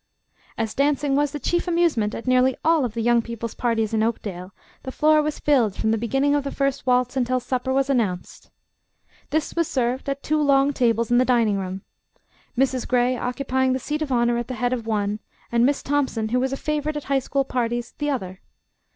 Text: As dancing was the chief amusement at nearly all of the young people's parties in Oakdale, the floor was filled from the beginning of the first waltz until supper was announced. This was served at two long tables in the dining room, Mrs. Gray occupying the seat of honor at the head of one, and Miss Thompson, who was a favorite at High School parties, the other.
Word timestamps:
As 0.57 0.73
dancing 0.73 1.15
was 1.15 1.31
the 1.31 1.39
chief 1.39 1.67
amusement 1.67 2.15
at 2.15 2.25
nearly 2.25 2.57
all 2.65 2.85
of 2.85 2.95
the 2.95 3.03
young 3.03 3.21
people's 3.21 3.53
parties 3.53 3.93
in 3.93 4.01
Oakdale, 4.01 4.51
the 4.81 4.91
floor 4.91 5.21
was 5.21 5.37
filled 5.37 5.75
from 5.75 5.91
the 5.91 5.97
beginning 5.99 6.33
of 6.33 6.43
the 6.43 6.49
first 6.49 6.87
waltz 6.87 7.15
until 7.15 7.39
supper 7.39 7.71
was 7.71 7.87
announced. 7.87 8.49
This 9.29 9.53
was 9.55 9.67
served 9.67 10.09
at 10.09 10.23
two 10.23 10.41
long 10.41 10.73
tables 10.73 11.11
in 11.11 11.19
the 11.19 11.23
dining 11.23 11.59
room, 11.59 11.83
Mrs. 12.57 12.87
Gray 12.87 13.15
occupying 13.15 13.73
the 13.73 13.77
seat 13.77 14.01
of 14.01 14.11
honor 14.11 14.37
at 14.39 14.47
the 14.47 14.55
head 14.55 14.73
of 14.73 14.87
one, 14.87 15.19
and 15.51 15.67
Miss 15.67 15.83
Thompson, 15.83 16.29
who 16.29 16.39
was 16.39 16.51
a 16.51 16.57
favorite 16.57 16.97
at 16.97 17.03
High 17.03 17.19
School 17.19 17.45
parties, 17.45 17.93
the 17.99 18.09
other. 18.09 18.39